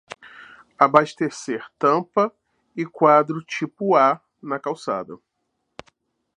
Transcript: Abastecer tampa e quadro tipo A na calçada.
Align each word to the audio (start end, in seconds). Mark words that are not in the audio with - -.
Abastecer 0.79 1.69
tampa 1.77 2.31
e 2.75 2.87
quadro 2.87 3.43
tipo 3.45 3.95
A 3.95 4.19
na 4.41 4.59
calçada. 4.59 5.19